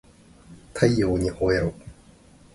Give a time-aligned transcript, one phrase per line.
[0.73, 1.75] 太陽にほえろ